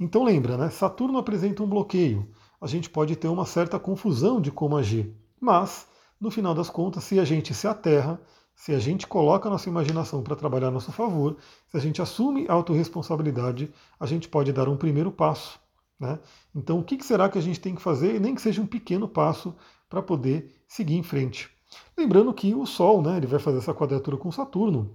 Então 0.00 0.24
lembra, 0.24 0.56
né? 0.56 0.70
Saturno 0.70 1.18
apresenta 1.18 1.62
um 1.62 1.68
bloqueio. 1.68 2.26
A 2.58 2.66
gente 2.66 2.88
pode 2.88 3.16
ter 3.16 3.28
uma 3.28 3.44
certa 3.44 3.78
confusão 3.78 4.40
de 4.40 4.50
como 4.50 4.76
agir. 4.76 5.14
Mas, 5.38 5.86
no 6.18 6.30
final 6.30 6.54
das 6.54 6.70
contas, 6.70 7.04
se 7.04 7.20
a 7.20 7.24
gente 7.24 7.52
se 7.52 7.68
aterra, 7.68 8.18
se 8.54 8.72
a 8.74 8.78
gente 8.78 9.06
coloca 9.06 9.46
a 9.46 9.52
nossa 9.52 9.68
imaginação 9.68 10.22
para 10.22 10.36
trabalhar 10.36 10.68
a 10.68 10.70
nosso 10.70 10.90
favor, 10.90 11.36
se 11.68 11.76
a 11.76 11.80
gente 11.80 12.00
assume 12.00 12.46
a 12.48 12.54
autorresponsabilidade, 12.54 13.70
a 14.00 14.06
gente 14.06 14.26
pode 14.26 14.52
dar 14.52 14.68
um 14.68 14.76
primeiro 14.76 15.12
passo 15.12 15.61
né? 16.02 16.18
Então, 16.54 16.80
o 16.80 16.84
que 16.84 17.02
será 17.02 17.28
que 17.28 17.38
a 17.38 17.42
gente 17.42 17.60
tem 17.60 17.74
que 17.74 17.80
fazer, 17.80 18.20
nem 18.20 18.34
que 18.34 18.42
seja 18.42 18.60
um 18.60 18.66
pequeno 18.66 19.08
passo, 19.08 19.54
para 19.88 20.02
poder 20.02 20.52
seguir 20.66 20.96
em 20.96 21.02
frente? 21.02 21.48
Lembrando 21.96 22.34
que 22.34 22.54
o 22.54 22.66
Sol 22.66 23.00
né, 23.00 23.16
ele 23.16 23.26
vai 23.26 23.38
fazer 23.38 23.58
essa 23.58 23.72
quadratura 23.72 24.16
com 24.16 24.30
Saturno, 24.30 24.94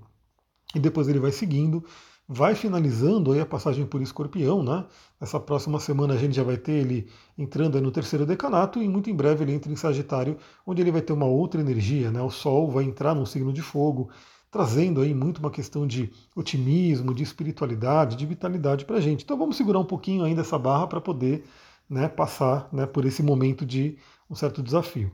e 0.75 0.80
depois 0.80 1.07
ele 1.07 1.19
vai 1.19 1.31
seguindo, 1.31 1.83
vai 2.27 2.54
finalizando 2.54 3.31
aí 3.31 3.39
a 3.39 3.45
passagem 3.45 3.86
por 3.86 4.01
Escorpião. 4.01 4.61
Né? 4.61 4.85
Essa 5.19 5.40
próxima 5.40 5.80
semana 5.80 6.14
a 6.14 6.18
gente 6.18 6.35
já 6.35 6.44
vai 6.44 6.57
ter 6.57 6.73
ele 6.73 7.09
entrando 7.37 7.81
no 7.81 7.90
terceiro 7.90 8.26
decanato, 8.26 8.81
e 8.83 8.87
muito 8.87 9.09
em 9.09 9.16
breve 9.16 9.44
ele 9.45 9.54
entra 9.54 9.71
em 9.71 9.76
Sagitário, 9.76 10.37
onde 10.66 10.81
ele 10.81 10.92
vai 10.92 11.02
ter 11.02 11.14
uma 11.14 11.26
outra 11.26 11.61
energia. 11.61 12.11
Né? 12.11 12.21
O 12.21 12.30
Sol 12.30 12.69
vai 12.69 12.83
entrar 12.83 13.16
num 13.16 13.26
signo 13.26 13.54
de 13.54 13.61
fogo, 13.61 14.09
trazendo 14.51 15.01
aí 15.01 15.13
muito 15.13 15.39
uma 15.39 15.51
questão 15.51 15.85
de 15.85 16.11
otimismo, 16.35 17.13
de 17.13 17.23
espiritualidade, 17.23 18.16
de 18.16 18.25
vitalidade 18.25 18.85
para 18.85 18.97
a 18.97 19.01
gente. 19.01 19.23
Então 19.23 19.37
vamos 19.37 19.57
segurar 19.57 19.80
um 19.80 19.85
pouquinho 19.85 20.23
ainda 20.23 20.42
essa 20.42 20.57
barra 20.57 20.87
para 20.87 21.01
poder 21.01 21.45
né, 21.89 22.07
passar 22.07 22.68
né, 22.71 22.85
por 22.85 23.06
esse 23.06 23.21
momento 23.21 23.66
de 23.66 23.97
um 24.30 24.35
certo 24.35 24.61
desafio. 24.61 25.11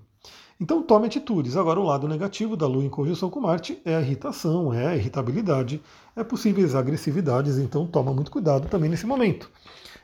Então 0.59 0.81
tome 0.83 1.07
atitudes. 1.07 1.57
Agora 1.57 1.79
o 1.79 1.83
lado 1.83 2.07
negativo 2.07 2.55
da 2.55 2.67
Lua 2.67 2.83
em 2.83 2.89
conjunção 2.89 3.29
com 3.29 3.41
Marte 3.41 3.81
é 3.83 3.95
a 3.95 4.01
irritação, 4.01 4.73
é 4.73 4.87
a 4.87 4.95
irritabilidade, 4.95 5.81
é 6.15 6.23
possíveis 6.23 6.75
agressividades, 6.75 7.57
então 7.57 7.87
toma 7.87 8.13
muito 8.13 8.31
cuidado 8.31 8.69
também 8.69 8.89
nesse 8.89 9.05
momento. 9.05 9.49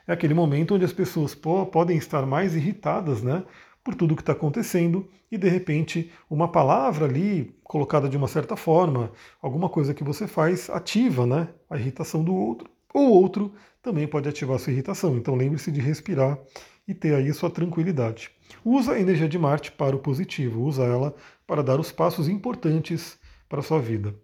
É 0.06 0.12
aquele 0.12 0.34
momento 0.34 0.74
onde 0.74 0.84
as 0.84 0.92
pessoas 0.92 1.34
podem 1.34 1.96
estar 1.96 2.26
mais 2.26 2.56
irritadas, 2.56 3.22
né? 3.22 3.44
Por 3.90 3.96
tudo 3.96 4.14
que 4.14 4.22
está 4.22 4.32
acontecendo 4.32 5.08
e 5.30 5.36
de 5.36 5.48
repente 5.48 6.12
uma 6.28 6.46
palavra 6.46 7.06
ali 7.06 7.52
colocada 7.64 8.08
de 8.08 8.16
uma 8.16 8.28
certa 8.28 8.56
forma, 8.56 9.10
alguma 9.42 9.68
coisa 9.68 9.92
que 9.92 10.04
você 10.04 10.28
faz 10.28 10.70
ativa 10.70 11.26
né, 11.26 11.48
a 11.68 11.76
irritação 11.76 12.22
do 12.22 12.32
outro. 12.32 12.70
Ou 12.94 13.10
outro 13.10 13.52
também 13.82 14.06
pode 14.06 14.28
ativar 14.28 14.58
sua 14.58 14.72
irritação. 14.72 15.16
Então 15.16 15.34
lembre-se 15.34 15.72
de 15.72 15.80
respirar 15.80 16.38
e 16.86 16.94
ter 16.94 17.14
aí 17.14 17.32
sua 17.32 17.50
tranquilidade. 17.50 18.30
Usa 18.64 18.92
a 18.92 19.00
energia 19.00 19.28
de 19.28 19.38
Marte 19.38 19.72
para 19.72 19.96
o 19.96 19.98
positivo, 19.98 20.62
usa 20.62 20.84
ela 20.84 21.14
para 21.46 21.62
dar 21.62 21.80
os 21.80 21.90
passos 21.90 22.28
importantes 22.28 23.18
para 23.48 23.58
a 23.58 23.62
sua 23.62 23.80
vida. 23.80 24.14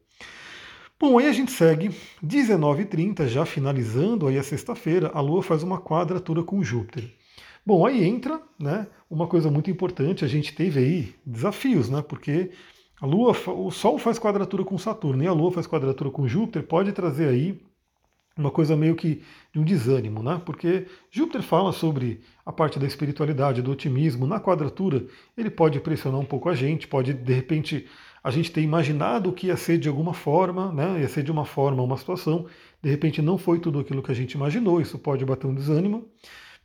Bom, 0.99 1.19
aí 1.19 1.27
a 1.27 1.33
gente 1.33 1.51
segue, 1.51 1.91
19h30, 2.25 3.27
já 3.27 3.45
finalizando 3.45 4.29
aí 4.29 4.39
a 4.39 4.43
sexta-feira, 4.43 5.11
a 5.13 5.21
Lua 5.21 5.43
faz 5.43 5.63
uma 5.63 5.81
quadratura 5.81 6.43
com 6.43 6.63
Júpiter. 6.63 7.13
Bom, 7.67 7.85
aí 7.85 8.05
entra 8.05 8.41
né, 8.57 8.87
uma 9.11 9.27
coisa 9.27 9.51
muito 9.51 9.69
importante, 9.69 10.25
a 10.25 10.29
gente 10.29 10.55
teve 10.55 10.79
aí 10.79 11.15
desafios, 11.27 11.91
né? 11.91 12.01
Porque 12.01 12.53
a 13.01 13.05
Lua, 13.05 13.37
o 13.49 13.73
Sol 13.73 13.99
faz 13.99 14.21
quadratura 14.21 14.65
com 14.65 14.79
Saturno 14.79 15.25
e 15.25 15.27
a 15.27 15.33
Lua 15.33 15.51
faz 15.51 15.67
quadratura 15.67 16.09
com 16.11 16.29
Júpiter, 16.29 16.63
pode 16.63 16.93
trazer 16.93 17.29
aí 17.29 17.61
uma 18.39 18.53
coisa 18.53 18.77
meio 18.77 18.95
que 18.95 19.21
de 19.53 19.59
um 19.59 19.65
desânimo, 19.65 20.23
né? 20.23 20.41
Porque 20.47 20.87
Júpiter 21.11 21.43
fala 21.43 21.73
sobre 21.73 22.21
a 22.45 22.53
parte 22.53 22.79
da 22.79 22.87
espiritualidade, 22.87 23.63
do 23.63 23.73
otimismo. 23.73 24.29
Na 24.29 24.39
quadratura, 24.39 25.05
ele 25.37 25.51
pode 25.51 25.81
pressionar 25.81 26.21
um 26.21 26.25
pouco 26.25 26.49
a 26.49 26.55
gente, 26.55 26.87
pode 26.87 27.15
de 27.15 27.33
repente 27.33 27.89
a 28.23 28.31
gente 28.31 28.53
ter 28.53 28.61
imaginado 28.61 29.33
que 29.33 29.49
ia 29.49 29.57
ser 29.57 29.79
de 29.79 29.89
alguma 29.89 30.15
forma, 30.15 30.71
né? 30.73 31.01
ia 31.01 31.09
ser 31.09 31.25
de 31.25 31.33
uma 31.33 31.45
forma 31.45 31.83
uma 31.83 31.97
situação, 31.97 32.47
de 32.81 32.91
repente 32.91 33.21
não 33.21 33.37
foi 33.37 33.59
tudo 33.59 33.81
aquilo 33.81 34.03
que 34.03 34.13
a 34.13 34.15
gente 34.15 34.33
imaginou, 34.33 34.81
isso 34.81 34.99
pode 34.99 35.25
bater 35.25 35.47
um 35.49 35.55
desânimo. 35.55 36.09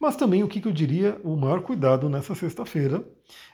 Mas 0.01 0.15
também 0.15 0.43
o 0.43 0.47
que, 0.47 0.65
eu 0.65 0.71
diria, 0.71 1.21
o 1.23 1.35
maior 1.35 1.61
cuidado 1.61 2.09
nessa 2.09 2.33
sexta-feira, 2.33 3.05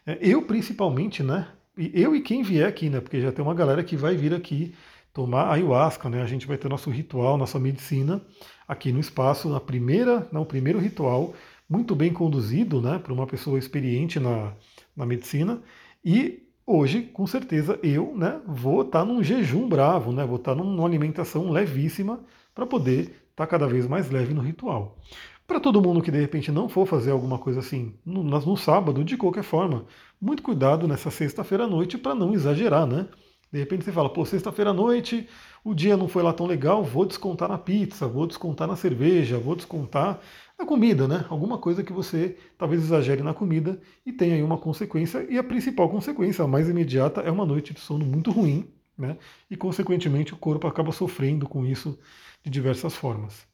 é, 0.06 0.18
eu 0.22 0.42
principalmente, 0.44 1.22
né? 1.22 1.50
Eu 1.76 2.16
e 2.16 2.22
quem 2.22 2.42
vier 2.42 2.66
aqui, 2.66 2.90
né? 2.90 3.02
Porque 3.02 3.20
já 3.20 3.34
tem 3.34 3.44
uma 3.44 3.54
galera 3.54 3.84
que 3.84 3.98
vai 3.98 4.16
vir 4.16 4.34
aqui 4.34 4.74
tomar 5.14 5.52
ayahuasca, 5.52 6.10
né? 6.10 6.22
A 6.24 6.26
gente 6.26 6.48
vai 6.48 6.58
ter 6.58 6.70
nosso 6.70 6.90
ritual, 6.90 7.38
nossa 7.38 7.60
medicina 7.60 8.22
aqui 8.66 8.94
no 8.94 9.00
espaço, 9.02 9.50
na 9.50 9.60
primeira, 9.60 10.26
não, 10.32 10.44
o 10.44 10.46
primeiro 10.46 10.80
ritual, 10.80 11.34
muito 11.70 11.94
bem 11.94 12.14
conduzido, 12.14 12.82
né? 12.82 12.98
Por 12.98 13.12
uma 13.12 13.28
pessoa 13.28 13.60
experiente 13.60 14.18
na, 14.18 14.54
na 14.96 15.06
medicina. 15.06 15.62
E 16.04 16.48
hoje, 16.66 17.02
com 17.02 17.28
certeza, 17.28 17.78
eu 17.84 18.16
né, 18.16 18.40
vou 18.48 18.84
estar 18.84 19.00
tá 19.00 19.06
num 19.06 19.22
jejum 19.22 19.68
bravo, 19.68 20.14
né, 20.14 20.26
vou 20.26 20.38
estar 20.38 20.56
tá 20.56 20.64
numa 20.64 20.86
alimentação 20.86 21.52
levíssima 21.52 22.22
para 22.56 22.66
poder 22.66 23.02
estar 23.02 23.18
tá 23.36 23.48
cada 23.48 23.68
vez 23.68 23.86
mais 23.86 24.10
leve 24.10 24.34
no 24.34 24.42
ritual. 24.42 24.98
Para 25.48 25.62
todo 25.62 25.82
mundo 25.82 26.02
que 26.02 26.12
de 26.12 26.20
repente 26.20 26.52
não 26.52 26.68
for 26.68 26.86
fazer 26.86 27.12
alguma 27.12 27.40
coisa 27.40 27.62
assim 27.62 27.96
no, 28.06 28.22
no 28.22 28.58
sábado, 28.58 29.02
de 29.02 29.16
qualquer 29.16 29.44
forma, 29.44 29.86
muito 30.20 30.44
cuidado 30.44 30.86
nessa 30.90 31.10
sexta-feira 31.10 31.64
à 31.64 31.68
noite 31.68 31.98
para 31.98 32.14
não 32.14 32.34
exagerar, 32.34 32.86
né? 32.86 33.08
De 33.50 33.60
repente 33.60 33.86
você 33.86 33.94
fala, 33.94 34.12
pô, 34.12 34.26
sexta-feira 34.26 34.72
à 34.72 34.74
noite, 34.74 35.26
o 35.64 35.74
dia 35.74 35.96
não 35.96 36.10
foi 36.10 36.22
lá 36.22 36.34
tão 36.34 36.46
legal, 36.46 36.84
vou 36.84 37.06
descontar 37.06 37.48
na 37.48 37.58
pizza, 37.58 38.06
vou 38.06 38.28
descontar 38.28 38.68
na 38.68 38.76
cerveja, 38.76 39.40
vou 39.40 39.56
descontar 39.56 40.20
na 40.60 40.66
comida, 40.66 41.08
né? 41.08 41.26
Alguma 41.30 41.58
coisa 41.58 41.82
que 41.82 41.94
você 41.94 42.38
talvez 42.58 42.84
exagere 42.84 43.24
na 43.24 43.34
comida 43.34 43.80
e 44.06 44.12
tenha 44.12 44.36
aí 44.36 44.44
uma 44.44 44.58
consequência. 44.58 45.26
E 45.30 45.38
a 45.38 45.44
principal 45.44 45.90
consequência, 45.90 46.44
a 46.44 46.48
mais 46.48 46.68
imediata, 46.68 47.22
é 47.22 47.32
uma 47.32 47.46
noite 47.46 47.74
de 47.74 47.80
sono 47.80 48.06
muito 48.06 48.32
ruim, 48.32 48.68
né? 48.98 49.18
E 49.50 49.56
consequentemente 49.56 50.34
o 50.34 50.38
corpo 50.38 50.68
acaba 50.68 50.92
sofrendo 50.92 51.48
com 51.48 51.66
isso 51.66 51.98
de 52.44 52.52
diversas 52.52 52.96
formas. 52.96 53.48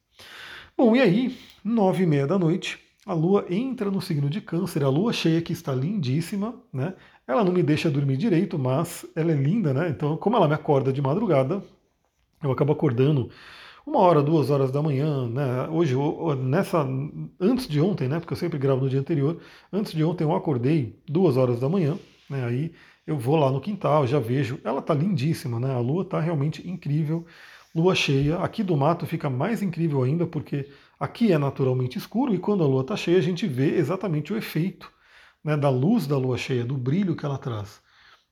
Bom, 0.76 0.94
e 0.96 1.00
aí, 1.00 1.36
nove 1.64 2.02
e 2.02 2.06
meia 2.06 2.26
da 2.26 2.38
noite, 2.38 2.78
a 3.06 3.12
Lua 3.14 3.46
entra 3.48 3.90
no 3.90 4.00
signo 4.00 4.28
de 4.28 4.40
Câncer, 4.40 4.82
a 4.84 4.88
Lua 4.88 5.12
cheia 5.12 5.40
que 5.40 5.52
está 5.52 5.72
lindíssima, 5.74 6.54
né? 6.72 6.94
Ela 7.26 7.44
não 7.44 7.52
me 7.52 7.62
deixa 7.62 7.90
dormir 7.90 8.16
direito, 8.16 8.58
mas 8.58 9.06
ela 9.14 9.32
é 9.32 9.34
linda, 9.34 9.72
né? 9.72 9.88
Então, 9.88 10.16
como 10.16 10.36
ela 10.36 10.48
me 10.48 10.54
acorda 10.54 10.92
de 10.92 11.00
madrugada, 11.00 11.62
eu 12.42 12.52
acabo 12.52 12.72
acordando 12.72 13.30
uma 13.86 14.00
hora, 14.00 14.22
duas 14.22 14.50
horas 14.50 14.72
da 14.72 14.82
manhã, 14.82 15.28
né? 15.28 15.68
Hoje, 15.70 15.96
nessa, 16.38 16.86
antes 17.40 17.68
de 17.68 17.80
ontem, 17.80 18.08
né? 18.08 18.20
Porque 18.20 18.34
eu 18.34 18.38
sempre 18.38 18.58
gravo 18.58 18.82
no 18.84 18.90
dia 18.90 19.00
anterior. 19.00 19.40
Antes 19.72 19.92
de 19.92 20.04
ontem 20.04 20.24
eu 20.24 20.34
acordei 20.34 20.98
duas 21.08 21.36
horas 21.36 21.60
da 21.60 21.68
manhã, 21.68 21.98
né? 22.30 22.44
Aí 22.46 22.72
eu 23.06 23.18
vou 23.18 23.36
lá 23.36 23.50
no 23.50 23.60
quintal, 23.60 24.06
já 24.06 24.18
vejo. 24.20 24.60
Ela 24.64 24.82
tá 24.82 24.94
lindíssima, 24.94 25.60
né? 25.60 25.74
A 25.74 25.80
lua 25.80 26.04
tá 26.04 26.20
realmente 26.20 26.68
incrível. 26.68 27.26
Lua 27.74 27.94
cheia. 27.94 28.38
Aqui 28.38 28.62
do 28.62 28.76
mato 28.76 29.06
fica 29.06 29.28
mais 29.28 29.62
incrível 29.62 30.02
ainda, 30.02 30.26
porque 30.26 30.68
aqui 30.98 31.32
é 31.32 31.38
naturalmente 31.38 31.98
escuro 31.98 32.34
e 32.34 32.38
quando 32.38 32.62
a 32.62 32.66
lua 32.66 32.84
tá 32.84 32.96
cheia 32.96 33.18
a 33.18 33.22
gente 33.22 33.46
vê 33.46 33.76
exatamente 33.76 34.32
o 34.32 34.36
efeito 34.36 34.92
né, 35.44 35.56
da 35.56 35.68
luz 35.68 36.06
da 36.06 36.16
lua 36.16 36.38
cheia, 36.38 36.64
do 36.64 36.76
brilho 36.76 37.14
que 37.14 37.24
ela 37.24 37.36
traz. 37.36 37.82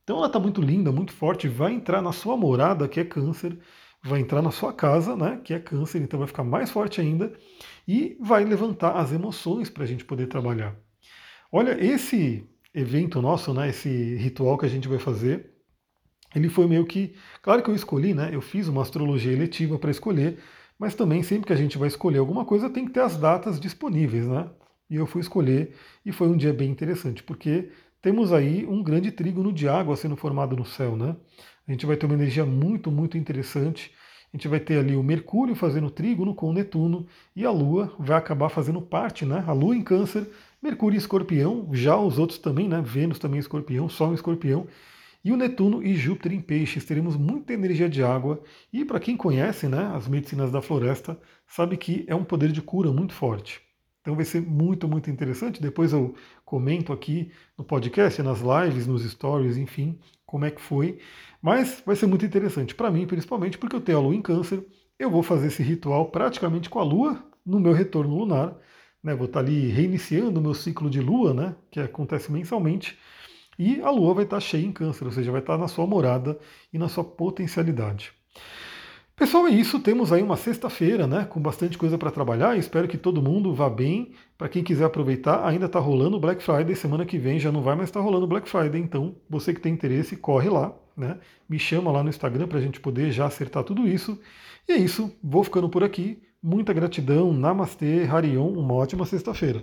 Então 0.02 0.16
ela 0.16 0.26
está 0.26 0.40
muito 0.40 0.60
linda, 0.60 0.90
muito 0.90 1.12
forte, 1.12 1.46
vai 1.46 1.72
entrar 1.72 2.00
na 2.00 2.12
sua 2.12 2.36
morada, 2.36 2.88
que 2.88 2.98
é 2.98 3.04
câncer, 3.04 3.58
vai 4.02 4.20
entrar 4.20 4.42
na 4.42 4.50
sua 4.50 4.72
casa, 4.72 5.14
né, 5.14 5.40
que 5.44 5.54
é 5.54 5.60
câncer, 5.60 6.00
então 6.02 6.18
vai 6.18 6.26
ficar 6.26 6.42
mais 6.42 6.70
forte 6.70 7.00
ainda, 7.00 7.32
e 7.86 8.16
vai 8.20 8.44
levantar 8.44 8.96
as 8.96 9.12
emoções 9.12 9.70
para 9.70 9.84
a 9.84 9.86
gente 9.86 10.04
poder 10.04 10.26
trabalhar. 10.26 10.76
Olha, 11.52 11.76
esse 11.84 12.48
evento 12.74 13.22
nosso, 13.22 13.52
né, 13.54 13.68
esse 13.68 14.16
ritual 14.16 14.58
que 14.58 14.66
a 14.66 14.68
gente 14.68 14.88
vai 14.88 14.98
fazer, 14.98 15.51
ele 16.34 16.48
foi 16.48 16.66
meio 16.66 16.86
que. 16.86 17.14
Claro 17.42 17.62
que 17.62 17.70
eu 17.70 17.74
escolhi, 17.74 18.14
né? 18.14 18.30
Eu 18.32 18.40
fiz 18.40 18.68
uma 18.68 18.82
astrologia 18.82 19.32
eletiva 19.32 19.78
para 19.78 19.90
escolher, 19.90 20.38
mas 20.78 20.94
também 20.94 21.22
sempre 21.22 21.46
que 21.46 21.52
a 21.52 21.56
gente 21.56 21.78
vai 21.78 21.88
escolher 21.88 22.18
alguma 22.18 22.44
coisa 22.44 22.70
tem 22.70 22.84
que 22.86 22.92
ter 22.92 23.00
as 23.00 23.16
datas 23.16 23.60
disponíveis, 23.60 24.26
né? 24.26 24.48
E 24.90 24.96
eu 24.96 25.06
fui 25.06 25.20
escolher 25.20 25.74
e 26.04 26.12
foi 26.12 26.28
um 26.28 26.36
dia 26.36 26.52
bem 26.52 26.70
interessante, 26.70 27.22
porque 27.22 27.70
temos 28.00 28.32
aí 28.32 28.66
um 28.66 28.82
grande 28.82 29.10
trígono 29.12 29.52
de 29.52 29.68
água 29.68 29.96
sendo 29.96 30.16
formado 30.16 30.56
no 30.56 30.64
céu, 30.64 30.96
né? 30.96 31.16
A 31.66 31.72
gente 31.72 31.86
vai 31.86 31.96
ter 31.96 32.06
uma 32.06 32.14
energia 32.14 32.44
muito, 32.44 32.90
muito 32.90 33.16
interessante. 33.16 33.92
A 34.32 34.36
gente 34.36 34.48
vai 34.48 34.58
ter 34.58 34.78
ali 34.78 34.96
o 34.96 35.02
Mercúrio 35.02 35.54
fazendo 35.54 35.90
trígono 35.90 36.34
com 36.34 36.50
o 36.50 36.52
Netuno 36.52 37.06
e 37.36 37.44
a 37.44 37.50
Lua 37.50 37.94
vai 37.98 38.16
acabar 38.16 38.48
fazendo 38.48 38.80
parte, 38.80 39.24
né? 39.24 39.44
A 39.46 39.52
Lua 39.52 39.76
em 39.76 39.82
Câncer, 39.82 40.28
Mercúrio 40.60 40.96
em 40.96 40.98
Escorpião, 40.98 41.68
já 41.72 41.96
os 41.96 42.18
outros 42.18 42.38
também, 42.38 42.68
né? 42.68 42.82
Vênus 42.84 43.18
também 43.18 43.36
em 43.36 43.40
Escorpião, 43.40 43.88
Sol 43.88 44.10
em 44.10 44.14
Escorpião. 44.14 44.66
E 45.24 45.30
o 45.30 45.36
Netuno 45.36 45.82
e 45.82 45.94
Júpiter 45.94 46.32
em 46.32 46.40
Peixes, 46.40 46.84
teremos 46.84 47.16
muita 47.16 47.52
energia 47.52 47.88
de 47.88 48.02
água. 48.02 48.42
E 48.72 48.84
para 48.84 48.98
quem 48.98 49.16
conhece 49.16 49.68
né, 49.68 49.92
as 49.94 50.08
medicinas 50.08 50.50
da 50.50 50.60
floresta, 50.60 51.18
sabe 51.46 51.76
que 51.76 52.04
é 52.08 52.14
um 52.14 52.24
poder 52.24 52.50
de 52.50 52.60
cura 52.60 52.90
muito 52.92 53.14
forte. 53.14 53.62
Então 54.00 54.16
vai 54.16 54.24
ser 54.24 54.42
muito, 54.42 54.88
muito 54.88 55.08
interessante. 55.10 55.62
Depois 55.62 55.92
eu 55.92 56.14
comento 56.44 56.92
aqui 56.92 57.30
no 57.56 57.64
podcast, 57.64 58.20
nas 58.20 58.40
lives, 58.40 58.86
nos 58.86 59.08
stories, 59.08 59.56
enfim, 59.56 59.98
como 60.26 60.44
é 60.44 60.50
que 60.50 60.60
foi. 60.60 60.98
Mas 61.40 61.80
vai 61.86 61.94
ser 61.94 62.06
muito 62.06 62.24
interessante 62.26 62.74
para 62.74 62.90
mim, 62.90 63.06
principalmente 63.06 63.56
porque 63.56 63.76
eu 63.76 63.80
tenho 63.80 63.98
a 63.98 64.00
lua 64.00 64.14
em 64.14 64.22
câncer. 64.22 64.66
Eu 64.98 65.08
vou 65.08 65.22
fazer 65.22 65.46
esse 65.46 65.62
ritual 65.62 66.10
praticamente 66.10 66.68
com 66.68 66.80
a 66.80 66.84
lua 66.84 67.24
no 67.46 67.60
meu 67.60 67.72
retorno 67.72 68.16
lunar. 68.16 68.56
Né? 69.02 69.14
Vou 69.14 69.26
estar 69.26 69.38
ali 69.38 69.68
reiniciando 69.68 70.40
o 70.40 70.42
meu 70.42 70.54
ciclo 70.54 70.90
de 70.90 71.00
lua, 71.00 71.32
né? 71.32 71.56
que 71.70 71.78
acontece 71.78 72.30
mensalmente. 72.32 72.98
E 73.58 73.80
a 73.80 73.90
lua 73.90 74.14
vai 74.14 74.24
estar 74.24 74.40
cheia 74.40 74.66
em 74.66 74.72
câncer, 74.72 75.04
ou 75.04 75.12
seja, 75.12 75.30
vai 75.30 75.40
estar 75.40 75.58
na 75.58 75.68
sua 75.68 75.86
morada 75.86 76.38
e 76.72 76.78
na 76.78 76.88
sua 76.88 77.04
potencialidade. 77.04 78.12
Pessoal, 79.14 79.46
é 79.46 79.50
isso. 79.50 79.78
Temos 79.78 80.12
aí 80.12 80.22
uma 80.22 80.36
sexta-feira, 80.36 81.06
né? 81.06 81.24
Com 81.24 81.40
bastante 81.40 81.76
coisa 81.78 81.98
para 81.98 82.10
trabalhar. 82.10 82.56
Espero 82.56 82.88
que 82.88 82.96
todo 82.96 83.22
mundo 83.22 83.54
vá 83.54 83.68
bem. 83.68 84.12
Para 84.36 84.48
quem 84.48 84.64
quiser 84.64 84.86
aproveitar, 84.86 85.46
ainda 85.46 85.66
está 85.66 85.78
rolando 85.78 86.16
o 86.16 86.20
Black 86.20 86.42
Friday. 86.42 86.74
Semana 86.74 87.04
que 87.04 87.18
vem 87.18 87.38
já 87.38 87.52
não 87.52 87.62
vai 87.62 87.76
mais 87.76 87.88
estar 87.88 88.00
tá 88.00 88.04
rolando 88.04 88.24
o 88.24 88.28
Black 88.28 88.48
Friday. 88.48 88.80
Então, 88.80 89.14
você 89.28 89.52
que 89.54 89.60
tem 89.60 89.72
interesse, 89.74 90.16
corre 90.16 90.48
lá, 90.48 90.74
né? 90.96 91.18
Me 91.48 91.58
chama 91.58 91.92
lá 91.92 92.02
no 92.02 92.08
Instagram 92.08 92.48
para 92.48 92.58
a 92.58 92.60
gente 92.60 92.80
poder 92.80 93.12
já 93.12 93.26
acertar 93.26 93.62
tudo 93.62 93.86
isso. 93.86 94.18
E 94.68 94.72
é 94.72 94.76
isso. 94.76 95.14
Vou 95.22 95.44
ficando 95.44 95.68
por 95.68 95.84
aqui. 95.84 96.20
Muita 96.42 96.72
gratidão. 96.72 97.32
Namastê, 97.32 98.04
Harion. 98.10 98.48
Uma 98.48 98.74
ótima 98.74 99.04
sexta-feira. 99.04 99.62